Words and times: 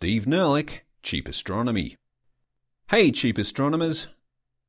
Steve 0.00 0.24
Nerlich, 0.24 0.78
Cheap 1.02 1.28
Astronomy. 1.28 1.94
Hey, 2.88 3.12
cheap 3.12 3.36
astronomers! 3.36 4.08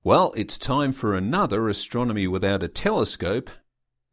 Well, 0.03 0.33
it's 0.35 0.57
time 0.57 0.91
for 0.91 1.15
another 1.15 1.69
Astronomy 1.69 2.27
Without 2.27 2.63
a 2.63 2.67
Telescope, 2.67 3.49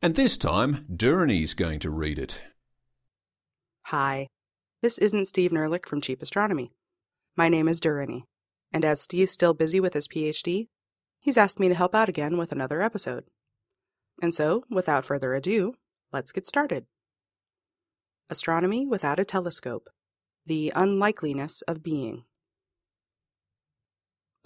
and 0.01 0.15
this 0.15 0.39
time 0.39 0.87
Durranie's 0.95 1.55
going 1.55 1.81
to 1.81 1.91
read 1.91 2.21
it. 2.21 2.41
Hi, 3.87 4.29
this 4.81 4.97
isn't 4.99 5.27
Steve 5.27 5.51
Nerlich 5.51 5.87
from 5.87 6.01
Cheap 6.01 6.23
Astronomy. 6.23 6.71
My 7.37 7.49
name 7.49 7.67
is 7.67 7.81
Durranie, 7.81 8.23
and 8.73 8.85
as 8.85 9.01
Steve's 9.01 9.33
still 9.33 9.55
busy 9.55 9.81
with 9.81 9.95
his 9.95 10.07
PhD, 10.07 10.69
he's 11.19 11.37
asked 11.37 11.59
me 11.59 11.67
to 11.67 11.75
help 11.75 11.97
out 11.97 12.09
again 12.09 12.39
with 12.39 12.53
another 12.53 12.81
episode. 12.81 13.25
And 14.23 14.33
so, 14.33 14.63
without 14.71 15.05
further 15.05 15.35
ado, 15.35 15.75
let's 16.13 16.31
get 16.31 16.47
started. 16.47 16.87
Astronomy 18.31 18.87
Without 18.87 19.19
a 19.19 19.25
Telescope 19.25 19.91
The 20.49 20.73
Unlikeliness 20.75 21.61
of 21.69 21.83
Being. 21.83 22.25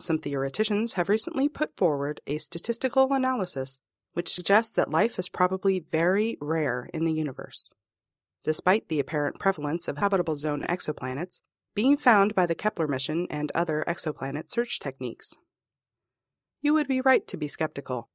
Some 0.00 0.18
theoreticians 0.18 0.94
have 0.94 1.08
recently 1.08 1.48
put 1.48 1.76
forward 1.76 2.20
a 2.26 2.38
statistical 2.38 3.12
analysis 3.12 3.78
which 4.14 4.28
suggests 4.28 4.74
that 4.74 4.90
life 4.90 5.16
is 5.16 5.28
probably 5.28 5.78
very 5.92 6.36
rare 6.40 6.88
in 6.92 7.04
the 7.04 7.12
universe. 7.12 7.72
Despite 8.42 8.88
the 8.88 8.98
apparent 8.98 9.38
prevalence 9.38 9.86
of 9.86 9.98
habitable 9.98 10.34
zone 10.34 10.62
exoplanets 10.68 11.42
being 11.72 11.96
found 11.96 12.34
by 12.34 12.46
the 12.46 12.56
Kepler 12.56 12.88
mission 12.88 13.28
and 13.30 13.52
other 13.54 13.84
exoplanet 13.86 14.50
search 14.50 14.80
techniques. 14.80 15.30
You 16.62 16.74
would 16.74 16.88
be 16.88 17.00
right 17.00 17.24
to 17.28 17.36
be 17.36 17.46
skeptical, 17.46 18.08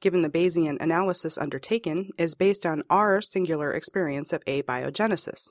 given 0.00 0.22
the 0.22 0.30
Bayesian 0.30 0.80
analysis 0.80 1.36
undertaken 1.36 2.10
is 2.16 2.36
based 2.36 2.64
on 2.64 2.84
our 2.88 3.20
singular 3.20 3.72
experience 3.72 4.32
of 4.32 4.44
abiogenesis, 4.44 5.50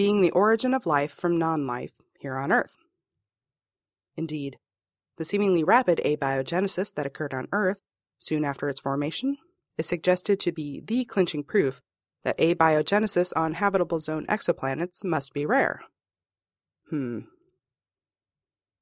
being 0.00 0.22
the 0.22 0.30
origin 0.30 0.72
of 0.72 0.86
life 0.86 1.12
from 1.12 1.36
non 1.36 1.66
life 1.66 2.00
here 2.18 2.34
on 2.34 2.50
Earth. 2.50 2.74
Indeed, 4.16 4.56
the 5.18 5.26
seemingly 5.26 5.62
rapid 5.62 6.00
abiogenesis 6.02 6.94
that 6.94 7.04
occurred 7.04 7.34
on 7.34 7.48
Earth 7.52 7.82
soon 8.16 8.42
after 8.42 8.70
its 8.70 8.80
formation 8.80 9.36
is 9.76 9.86
suggested 9.86 10.40
to 10.40 10.52
be 10.52 10.80
the 10.82 11.04
clinching 11.04 11.44
proof 11.44 11.82
that 12.24 12.38
abiogenesis 12.38 13.34
on 13.36 13.52
habitable 13.52 14.00
zone 14.00 14.24
exoplanets 14.26 15.04
must 15.04 15.34
be 15.34 15.44
rare. 15.44 15.82
Hmm. 16.88 17.18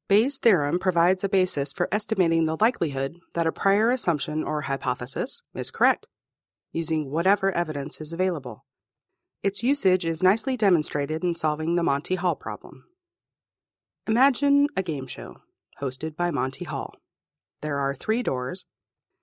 Bayes' 0.09 0.39
theorem 0.39 0.79
provides 0.79 1.25
a 1.25 1.29
basis 1.29 1.73
for 1.73 1.89
estimating 1.91 2.45
the 2.45 2.57
likelihood 2.61 3.17
that 3.35 3.49
a 3.49 3.51
prior 3.51 3.91
assumption 3.91 4.45
or 4.45 4.61
hypothesis 4.61 5.43
is 5.53 5.73
correct, 5.73 6.07
using 6.71 7.11
whatever 7.11 7.51
evidence 7.51 8.01
is 8.01 8.13
available. 8.13 8.65
Its 9.41 9.63
usage 9.63 10.05
is 10.05 10.21
nicely 10.21 10.57
demonstrated 10.57 11.23
in 11.23 11.33
solving 11.33 11.77
the 11.77 11.83
Monty 11.85 12.17
Hall 12.17 12.35
problem. 12.35 12.85
Imagine 14.09 14.67
a 14.77 14.83
game 14.83 15.07
show 15.07 15.43
hosted 15.81 16.17
by 16.17 16.33
Monty 16.33 16.65
Hall. 16.65 16.97
There 17.63 17.79
are 17.79 17.95
three 17.95 18.25
doors, 18.25 18.67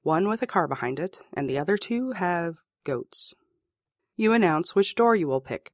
one 0.03 0.29
with 0.29 0.41
a 0.41 0.47
car 0.47 0.69
behind 0.69 0.99
it, 0.99 1.19
and 1.33 1.49
the 1.49 1.57
other 1.57 1.75
two 1.75 2.11
have 2.11 2.59
goats. 2.85 3.33
You 4.15 4.31
announce 4.31 4.73
which 4.73 4.95
door 4.95 5.17
you 5.17 5.27
will 5.27 5.41
pick, 5.41 5.71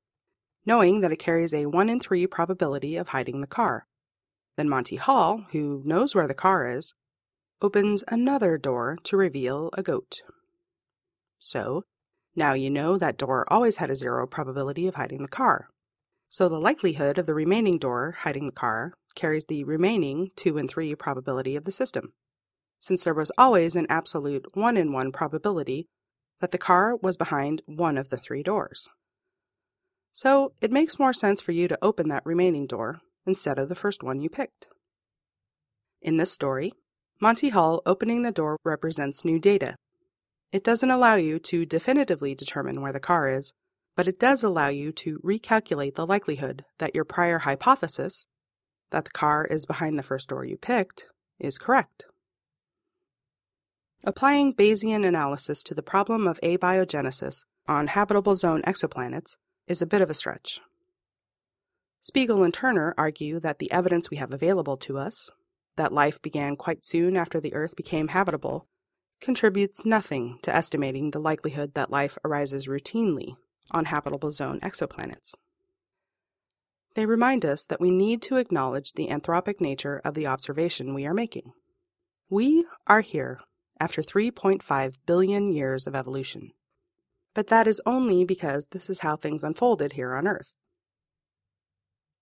knowing 0.66 1.02
that 1.02 1.12
it 1.12 1.18
carries 1.18 1.54
a 1.54 1.68
1 1.68 1.90
in 1.90 2.00
3 2.00 2.26
probability 2.26 2.98
of 2.98 3.10
hiding 3.10 3.42
the 3.42 3.48
car. 3.48 3.86
Then 4.58 4.70
Monty 4.70 4.96
Hall, 4.96 5.46
who 5.52 5.84
knows 5.86 6.16
where 6.16 6.28
the 6.28 6.34
car 6.34 6.68
is, 6.68 6.96
opens 7.62 8.04
another 8.08 8.58
door 8.58 8.98
to 9.04 9.18
reveal 9.18 9.70
a 9.74 9.84
goat. 9.84 10.22
So, 11.38 11.84
now 12.36 12.54
you 12.54 12.70
know 12.70 12.98
that 12.98 13.18
door 13.18 13.46
always 13.52 13.78
had 13.78 13.90
a 13.90 13.96
zero 13.96 14.26
probability 14.28 14.88
of 14.88 14.96
hiding 14.96 15.22
the 15.22 15.28
car. 15.28 15.70
So 16.30 16.48
the 16.48 16.60
likelihood 16.60 17.18
of 17.18 17.26
the 17.26 17.34
remaining 17.34 17.78
door 17.78 18.16
hiding 18.20 18.46
the 18.46 18.52
car 18.52 18.94
carries 19.16 19.46
the 19.46 19.64
remaining 19.64 20.32
2 20.38 20.58
in 20.58 20.68
3 20.68 20.96
probability 20.96 21.56
of 21.56 21.66
the 21.66 21.72
system, 21.72 22.14
since 22.80 23.04
there 23.04 23.14
was 23.14 23.32
always 23.38 23.76
an 23.76 23.88
absolute 23.90 24.46
1 24.56 24.78
in 24.78 24.94
1 24.94 25.12
probability 25.12 25.88
that 26.40 26.52
the 26.52 26.58
car 26.58 26.96
was 26.96 27.18
behind 27.18 27.62
one 27.66 27.98
of 27.98 28.10
the 28.10 28.18
three 28.18 28.44
doors. 28.44 28.88
So 30.14 30.54
it 30.62 30.72
makes 30.72 31.00
more 31.00 31.14
sense 31.14 31.40
for 31.40 31.52
you 31.52 31.68
to 31.68 31.78
open 31.82 32.10
that 32.10 32.26
remaining 32.26 32.68
door 32.68 33.00
instead 33.26 33.58
of 33.58 33.70
the 33.70 33.76
first 33.76 34.04
one 34.04 34.20
you 34.20 34.30
picked. 34.30 34.68
In 36.02 36.18
this 36.18 36.32
story, 36.32 36.74
Monty 37.22 37.50
Hall 37.50 37.82
opening 37.86 38.24
the 38.24 38.32
door 38.32 38.58
represents 38.66 39.24
new 39.24 39.40
data. 39.40 39.76
It 40.52 40.64
doesn't 40.64 40.92
allow 40.92 41.16
you 41.16 41.40
to 41.40 41.66
definitively 41.66 42.36
determine 42.36 42.82
where 42.82 42.92
the 42.92 43.00
car 43.00 43.28
is, 43.30 43.54
but 43.96 44.08
it 44.08 44.20
does 44.20 44.44
allow 44.44 44.68
you 44.68 44.92
to 44.94 45.20
recalculate 45.20 45.96
the 45.96 46.06
likelihood 46.06 46.66
that 46.78 46.94
your 46.96 47.06
prior 47.06 47.40
hypothesis 47.40 48.26
that 48.92 49.06
the 49.06 49.12
car 49.12 49.46
is 49.46 49.66
behind 49.66 49.98
the 49.98 50.04
first 50.04 50.30
door 50.30 50.46
you 50.46 50.58
picked 50.58 51.08
is 51.40 51.58
correct. 51.58 52.08
Applying 54.04 54.54
Bayesian 54.54 55.06
analysis 55.06 55.64
to 55.64 55.74
the 55.74 55.84
problem 55.84 56.28
of 56.28 56.40
abiogenesis 56.42 57.46
on 57.68 57.88
habitable 57.88 58.36
zone 58.36 58.62
exoplanets 58.64 59.38
is 59.68 59.82
a 59.82 59.88
bit 59.88 60.02
of 60.02 60.10
a 60.10 60.14
stretch. 60.14 60.60
Spiegel 62.02 62.44
and 62.44 62.54
Turner 62.54 62.94
argue 62.98 63.40
that 63.40 63.60
the 63.60 63.72
evidence 63.72 64.10
we 64.10 64.18
have 64.18 64.34
available 64.34 64.76
to 64.78 64.98
us, 64.98 65.30
that 65.78 65.94
life 65.94 66.22
began 66.22 66.56
quite 66.56 66.84
soon 66.84 67.16
after 67.16 67.40
the 67.40 67.54
Earth 67.54 67.76
became 67.76 68.08
habitable, 68.10 68.68
contributes 69.22 69.86
nothing 69.86 70.40
to 70.42 70.54
estimating 70.54 71.12
the 71.12 71.20
likelihood 71.20 71.74
that 71.76 71.92
life 71.92 72.18
arises 72.26 72.68
routinely 72.68 73.36
on 73.72 73.86
habitable 73.86 74.32
zone 74.32 74.60
exoplanets. 74.60 75.36
They 76.96 77.06
remind 77.06 77.46
us 77.46 77.64
that 77.66 77.80
we 77.80 77.92
need 77.92 78.22
to 78.24 78.36
acknowledge 78.36 78.94
the 78.94 79.08
anthropic 79.08 79.62
nature 79.62 80.02
of 80.04 80.14
the 80.14 80.28
observation 80.28 80.94
we 80.94 81.06
are 81.06 81.14
making. 81.14 81.54
We 82.30 82.66
are 82.88 83.02
here 83.02 83.40
after 83.80 84.02
3.5 84.02 84.96
billion 85.06 85.54
years 85.54 85.88
of 85.88 85.96
evolution. 85.96 86.52
But 87.34 87.48
that 87.48 87.68
is 87.68 87.82
only 87.86 88.26
because 88.26 88.68
this 88.68 88.90
is 88.90 89.00
how 89.00 89.16
things 89.16 89.44
unfolded 89.44 89.94
here 89.94 90.14
on 90.14 90.28
Earth. 90.28 90.54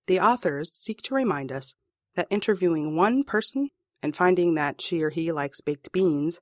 The 0.06 0.20
authors 0.20 0.72
seek 0.72 1.02
to 1.04 1.16
remind 1.16 1.52
us 1.52 1.74
that 2.16 2.28
interviewing 2.30 2.96
one 2.96 3.24
person 3.24 3.70
and 4.04 4.16
finding 4.16 4.56
that 4.56 4.82
she 4.82 5.02
or 5.02 5.10
he 5.10 5.32
likes 5.32 5.62
baked 5.62 5.92
beans 5.92 6.40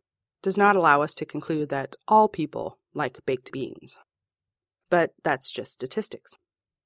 does 0.47 0.57
not 0.57 0.77
allow 0.77 1.01
us 1.01 1.13
to 1.13 1.25
conclude 1.25 1.67
that 1.67 1.97
all 2.07 2.29
people 2.29 2.79
like 2.93 3.19
baked 3.25 3.51
beans. 3.51 3.99
But 4.89 5.11
that's 5.21 5.51
just 5.51 5.73
statistics. 5.73 6.37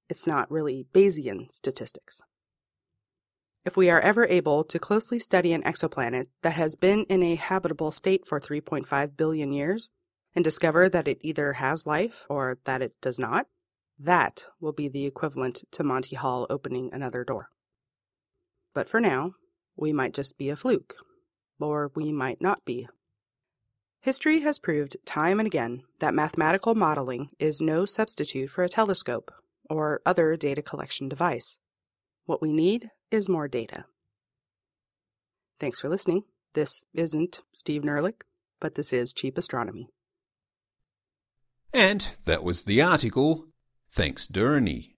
It's 0.09 0.25
not 0.25 0.49
really 0.49 0.87
Bayesian 0.91 1.51
statistics. 1.51 2.21
If 3.63 3.77
we 3.77 3.91
are 3.91 3.99
ever 3.99 4.25
able 4.25 4.63
to 4.63 4.79
closely 4.79 5.19
study 5.19 5.53
an 5.53 5.61
exoplanet 5.61 6.25
that 6.41 6.55
has 6.55 6.75
been 6.75 7.03
in 7.03 7.21
a 7.21 7.35
habitable 7.35 7.91
state 7.91 8.25
for 8.25 8.39
3.5 8.39 9.15
billion 9.15 9.51
years 9.51 9.91
and 10.33 10.43
discover 10.43 10.89
that 10.89 11.07
it 11.07 11.19
either 11.21 11.53
has 11.53 11.85
life 11.85 12.25
or 12.31 12.57
that 12.63 12.81
it 12.81 12.93
does 12.99 13.19
not, 13.19 13.45
that 13.99 14.45
will 14.59 14.73
be 14.73 14.87
the 14.87 15.05
equivalent 15.05 15.65
to 15.69 15.83
Monty 15.83 16.15
Hall 16.15 16.47
opening 16.49 16.89
another 16.91 17.23
door. 17.23 17.49
But 18.73 18.89
for 18.89 18.99
now, 18.99 19.33
we 19.75 19.93
might 19.93 20.15
just 20.15 20.39
be 20.39 20.49
a 20.49 20.55
fluke, 20.55 20.95
or 21.59 21.91
we 21.93 22.11
might 22.11 22.41
not 22.41 22.65
be. 22.65 22.87
History 24.03 24.39
has 24.39 24.57
proved 24.57 24.97
time 25.05 25.39
and 25.39 25.45
again 25.45 25.83
that 25.99 26.15
mathematical 26.15 26.73
modeling 26.73 27.29
is 27.37 27.61
no 27.61 27.85
substitute 27.85 28.49
for 28.49 28.63
a 28.63 28.69
telescope 28.69 29.31
or 29.69 30.01
other 30.07 30.35
data 30.35 30.63
collection 30.63 31.07
device. 31.07 31.59
What 32.25 32.41
we 32.41 32.51
need 32.51 32.89
is 33.11 33.29
more 33.29 33.47
data. 33.47 33.85
Thanks 35.59 35.79
for 35.79 35.87
listening. 35.87 36.23
This 36.53 36.83
isn't 36.95 37.43
Steve 37.51 37.83
Nerlich, 37.83 38.23
but 38.59 38.73
this 38.73 38.91
is 38.91 39.13
Cheap 39.13 39.37
Astronomy. 39.37 39.87
And 41.71 42.15
that 42.25 42.43
was 42.43 42.63
the 42.63 42.81
article. 42.81 43.49
Thanks, 43.91 44.25
Durranie. 44.25 44.95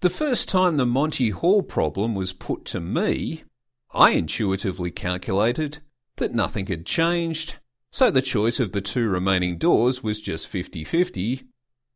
The 0.00 0.10
first 0.10 0.48
time 0.48 0.76
the 0.76 0.86
Monty 0.86 1.30
Hall 1.30 1.62
problem 1.62 2.16
was 2.16 2.32
put 2.32 2.64
to 2.66 2.80
me, 2.80 3.44
I 3.92 4.10
intuitively 4.10 4.90
calculated 4.90 5.78
that 6.16 6.34
nothing 6.34 6.66
had 6.66 6.86
changed, 6.86 7.56
so 7.90 8.10
the 8.10 8.22
choice 8.22 8.60
of 8.60 8.72
the 8.72 8.80
two 8.80 9.08
remaining 9.08 9.58
doors 9.58 10.02
was 10.02 10.20
just 10.20 10.48
50 10.48 10.84
50, 10.84 11.48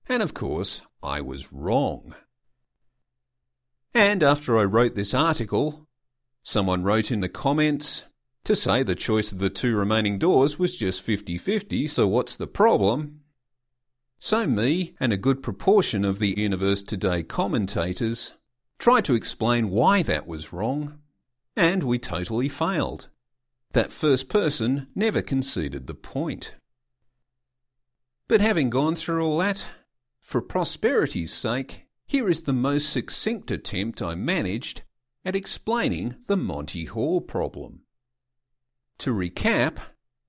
and 0.09 0.23
of 0.23 0.35
course, 0.35 0.83
I 1.03 1.21
was 1.21 1.53
wrong. 1.53 2.15
And 3.95 4.23
after 4.23 4.59
I 4.59 4.65
wrote 4.65 4.95
this 4.95 5.15
article, 5.15 5.87
someone 6.43 6.83
wrote 6.83 7.11
in 7.11 7.21
the 7.21 7.29
comments 7.29 8.05
to 8.45 8.57
say 8.57 8.83
the 8.83 8.95
choice 8.95 9.33
of 9.33 9.39
the 9.39 9.51
two 9.51 9.77
remaining 9.77 10.19
doors 10.19 10.59
was 10.59 10.77
just 10.77 11.03
50 11.03 11.37
50, 11.39 11.87
so 11.87 12.07
what's 12.07 12.37
the 12.37 12.47
problem? 12.47 13.21
So, 14.19 14.47
me 14.47 14.95
and 14.99 15.13
a 15.13 15.17
good 15.17 15.43
proportion 15.43 16.05
of 16.05 16.19
the 16.19 16.35
Universe 16.37 16.83
Today 16.83 17.23
commentators 17.23 18.35
tried 18.79 19.05
to 19.05 19.15
explain 19.15 19.71
why 19.71 20.03
that 20.03 20.27
was 20.27 20.53
wrong, 20.53 20.99
and 21.57 21.85
we 21.85 21.99
totally 21.99 22.49
failed. 22.49 23.09
That 23.73 23.93
first 23.93 24.29
person 24.29 24.89
never 24.95 25.21
conceded 25.21 25.87
the 25.87 25.95
point. 25.95 26.55
But 28.27 28.41
having 28.41 28.71
gone 28.71 28.95
through 28.95 29.25
all 29.25 29.39
that, 29.39 29.71
for 30.23 30.41
prosperity's 30.41 31.33
sake, 31.33 31.87
here 32.07 32.29
is 32.29 32.43
the 32.43 32.55
most 32.55 32.91
succinct 32.91 33.51
attempt 33.51 34.01
I 34.01 34.15
managed 34.15 34.83
at 35.25 35.37
explaining 35.37 36.17
the 36.27 36.37
Monty 36.37 36.87
Hall 36.87 37.21
problem. 37.21 37.83
To 38.99 39.13
recap, 39.13 39.79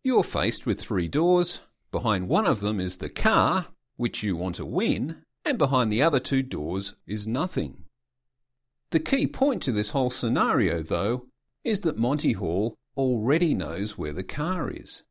you're 0.03 0.23
faced 0.23 0.65
with 0.65 0.81
three 0.81 1.07
doors. 1.07 1.61
Behind 1.91 2.27
one 2.27 2.45
of 2.45 2.59
them 2.59 2.79
is 2.79 2.97
the 2.97 3.09
car, 3.09 3.67
which 3.95 4.21
you 4.21 4.35
want 4.35 4.55
to 4.55 4.65
win, 4.65 5.23
and 5.45 5.57
behind 5.57 5.91
the 5.91 6.01
other 6.03 6.19
two 6.19 6.43
doors 6.43 6.95
is 7.07 7.25
nothing. 7.25 7.85
The 8.91 8.99
key 8.99 9.27
point 9.27 9.61
to 9.63 9.71
this 9.71 9.91
whole 9.91 10.09
scenario, 10.09 10.81
though, 10.81 11.27
is 11.63 11.81
that 11.81 11.97
Monty 11.97 12.33
Hall 12.33 12.75
already 12.99 13.53
knows 13.53 13.97
where 13.97 14.11
the 14.11 14.25
car 14.25 14.69
is, 14.69 15.03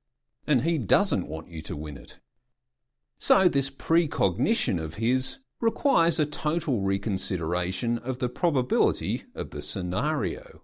and 0.46 0.60
he 0.60 0.76
doesn't 0.76 1.26
want 1.26 1.48
you 1.48 1.62
to 1.62 1.74
win 1.74 1.96
it. 1.96 2.18
So, 3.18 3.48
this 3.48 3.70
precognition 3.70 4.78
of 4.78 4.96
his 4.96 5.38
requires 5.58 6.18
a 6.18 6.26
total 6.26 6.82
reconsideration 6.82 7.96
of 7.98 8.18
the 8.18 8.28
probability 8.28 9.24
of 9.34 9.50
the 9.50 9.62
scenario. 9.62 10.62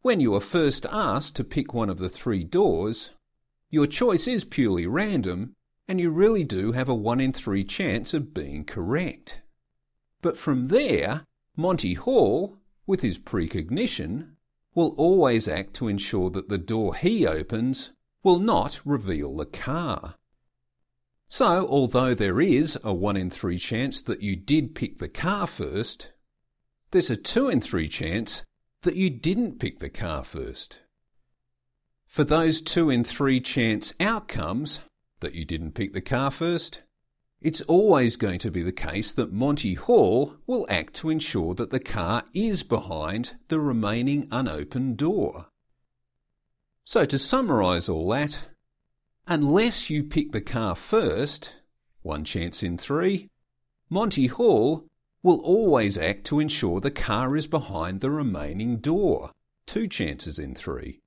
When 0.00 0.18
you 0.18 0.34
are 0.34 0.40
first 0.40 0.86
asked 0.90 1.36
to 1.36 1.44
pick 1.44 1.74
one 1.74 1.90
of 1.90 1.98
the 1.98 2.08
three 2.08 2.42
doors, 2.42 3.10
your 3.68 3.86
choice 3.86 4.26
is 4.26 4.44
purely 4.46 4.86
random 4.86 5.54
and 5.86 6.00
you 6.00 6.10
really 6.10 6.44
do 6.44 6.72
have 6.72 6.88
a 6.88 6.94
1 6.94 7.20
in 7.20 7.34
3 7.34 7.64
chance 7.64 8.14
of 8.14 8.32
being 8.32 8.64
correct. 8.64 9.42
But 10.22 10.38
from 10.38 10.68
there, 10.68 11.26
Monty 11.54 11.94
Hall, 11.94 12.56
with 12.86 13.02
his 13.02 13.18
precognition, 13.18 14.36
will 14.74 14.94
always 14.96 15.48
act 15.48 15.74
to 15.74 15.88
ensure 15.88 16.30
that 16.30 16.48
the 16.48 16.58
door 16.58 16.94
he 16.94 17.26
opens 17.26 17.92
will 18.22 18.38
not 18.38 18.80
reveal 18.84 19.36
the 19.36 19.46
car. 19.46 20.14
So, 21.28 21.66
although 21.68 22.14
there 22.14 22.40
is 22.40 22.78
a 22.82 22.92
1 22.92 23.16
in 23.16 23.30
3 23.30 23.56
chance 23.58 24.02
that 24.02 24.22
you 24.22 24.36
did 24.36 24.74
pick 24.74 24.98
the 24.98 25.08
car 25.08 25.46
first, 25.46 26.12
there's 26.90 27.10
a 27.10 27.16
2 27.16 27.48
in 27.48 27.60
3 27.60 27.88
chance 27.88 28.44
that 28.82 28.96
you 28.96 29.10
didn't 29.10 29.60
pick 29.60 29.78
the 29.78 29.90
car 29.90 30.24
first. 30.24 30.80
For 32.06 32.24
those 32.24 32.60
2 32.60 32.90
in 32.90 33.04
3 33.04 33.40
chance 33.40 33.94
outcomes, 34.00 34.80
that 35.20 35.34
you 35.34 35.44
didn't 35.44 35.72
pick 35.72 35.92
the 35.92 36.00
car 36.00 36.30
first, 36.30 36.82
it's 37.40 37.62
always 37.62 38.16
going 38.16 38.38
to 38.38 38.50
be 38.50 38.62
the 38.62 38.72
case 38.72 39.12
that 39.14 39.32
Monty 39.32 39.74
Hall 39.74 40.34
will 40.46 40.66
act 40.68 40.94
to 40.94 41.08
ensure 41.08 41.54
that 41.54 41.70
the 41.70 41.80
car 41.80 42.22
is 42.34 42.62
behind 42.62 43.36
the 43.48 43.58
remaining 43.58 44.28
unopened 44.30 44.98
door. 44.98 45.46
So, 46.84 47.06
to 47.06 47.18
summarise 47.18 47.88
all 47.88 48.08
that, 48.10 48.48
unless 49.26 49.88
you 49.88 50.04
pick 50.04 50.32
the 50.32 50.40
car 50.40 50.74
first, 50.74 51.56
one 52.02 52.24
chance 52.24 52.62
in 52.62 52.76
three, 52.76 53.28
Monty 53.88 54.26
Hall 54.26 54.86
will 55.22 55.40
always 55.40 55.96
act 55.96 56.24
to 56.26 56.40
ensure 56.40 56.80
the 56.80 56.90
car 56.90 57.36
is 57.36 57.46
behind 57.46 58.00
the 58.00 58.10
remaining 58.10 58.78
door, 58.78 59.30
two 59.66 59.88
chances 59.88 60.38
in 60.38 60.54
three. 60.54 61.00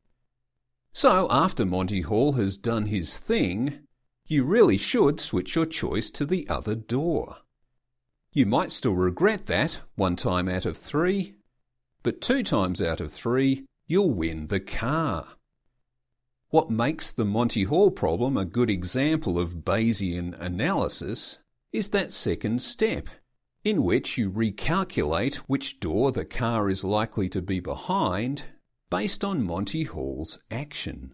So, 0.94 1.28
after 1.30 1.66
Monty 1.66 2.02
Hall 2.02 2.34
has 2.34 2.58
done 2.58 2.88
his 2.88 3.18
thing, 3.18 3.80
you 4.28 4.44
really 4.44 4.78
should 4.78 5.20
switch 5.20 5.56
your 5.56 5.66
choice 5.66 6.10
to 6.10 6.26
the 6.26 6.48
other 6.50 6.76
door. 6.76 7.38
You 8.32 8.46
might 8.46 8.72
still 8.72 8.96
regret 8.96 9.46
that 9.48 9.82
one 9.96 10.16
time 10.16 10.50
out 10.50 10.66
of 10.66 10.78
three, 10.78 11.36
but 12.02 12.22
two 12.22 12.44
times 12.44 12.82
out 12.82 13.00
of 13.00 13.12
three, 13.12 13.66
you'll 13.88 14.14
win 14.14 14.48
the 14.48 14.60
car. 14.60 15.28
What 16.50 16.70
makes 16.70 17.12
the 17.12 17.26
Monty 17.26 17.64
Hall 17.64 17.92
problem 17.92 18.38
a 18.38 18.46
good 18.46 18.70
example 18.70 19.40
of 19.40 19.64
Bayesian 19.66 20.40
analysis 20.40 21.40
is 21.72 21.90
that 21.90 22.12
second 22.12 22.62
step, 22.62 23.10
in 23.64 23.84
which 23.84 24.18
you 24.18 24.30
recalculate 24.30 25.36
which 25.48 25.80
door 25.80 26.12
the 26.12 26.26
car 26.26 26.70
is 26.70 26.84
likely 26.84 27.28
to 27.30 27.42
be 27.42 27.60
behind 27.60 28.46
based 28.90 29.24
on 29.24 29.44
Monty 29.44 29.84
Hall's 29.84 30.38
action. 30.52 31.14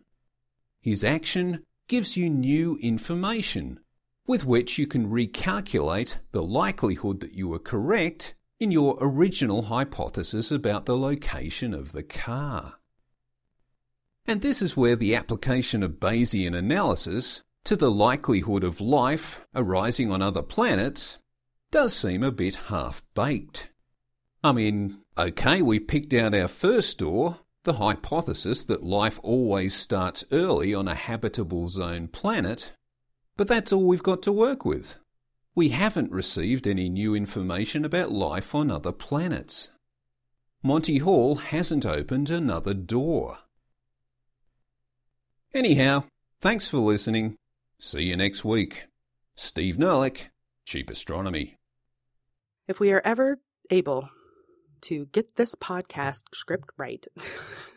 His 0.81 1.03
action 1.03 1.65
gives 1.89 2.15
you 2.15 2.29
new 2.29 2.77
information 2.81 3.79
with 4.25 4.45
which 4.45 4.77
you 4.77 4.85
can 4.85 5.09
recalculate 5.09 6.19
the 6.31 6.43
likelihood 6.43 7.19
that 7.19 7.33
you 7.33 7.49
were 7.49 7.59
correct 7.59 8.35
in 8.59 8.69
your 8.69 8.95
original 9.01 9.63
hypothesis 9.63 10.51
about 10.51 10.85
the 10.85 10.95
location 10.95 11.73
of 11.73 11.91
the 11.91 12.03
car. 12.03 12.75
And 14.27 14.41
this 14.41 14.61
is 14.61 14.77
where 14.77 14.95
the 14.95 15.15
application 15.15 15.81
of 15.81 15.99
Bayesian 15.99 16.55
analysis 16.55 17.41
to 17.63 17.75
the 17.75 17.89
likelihood 17.89 18.63
of 18.63 18.79
life 18.79 19.47
arising 19.55 20.11
on 20.11 20.21
other 20.21 20.43
planets 20.43 21.17
does 21.71 21.95
seem 21.95 22.21
a 22.21 22.31
bit 22.31 22.55
half 22.67 23.03
baked. 23.15 23.69
I 24.43 24.51
mean, 24.51 24.99
okay, 25.17 25.63
we 25.63 25.79
picked 25.79 26.13
out 26.13 26.35
our 26.35 26.47
first 26.47 26.99
door, 26.99 27.39
the 27.63 27.73
hypothesis 27.73 28.63
that 28.65 28.83
life 28.83 29.19
always 29.21 29.75
starts 29.75 30.23
early 30.31 30.73
on 30.73 30.87
a 30.87 30.95
habitable 30.95 31.67
zone 31.67 32.07
planet, 32.07 32.73
but 33.35 33.47
that's 33.47 33.73
all 33.73 33.85
we've 33.85 34.03
got 34.03 34.21
to 34.23 34.31
work 34.31 34.65
with. 34.65 34.97
We 35.55 35.69
haven't 35.69 36.11
received 36.11 36.67
any 36.67 36.89
new 36.89 37.15
information 37.15 37.83
about 37.83 38.11
life 38.11 38.55
on 38.55 38.71
other 38.71 38.91
planets. 38.91 39.69
Monty 40.63 40.99
Hall 40.99 41.35
hasn't 41.35 41.85
opened 41.85 42.29
another 42.29 42.73
door. 42.73 43.39
Anyhow, 45.53 46.03
thanks 46.41 46.67
for 46.67 46.77
listening. 46.77 47.35
See 47.79 48.03
you 48.03 48.17
next 48.17 48.45
week. 48.45 48.85
Steve 49.35 49.77
Nerlich, 49.77 50.27
Cheap 50.65 50.89
Astronomy. 50.89 51.55
If 52.67 52.79
we 52.79 52.91
are 52.91 53.01
ever 53.03 53.39
able 53.69 54.09
to 54.81 55.05
get 55.07 55.35
this 55.35 55.55
podcast 55.55 56.23
script 56.33 56.69
right. 56.77 57.05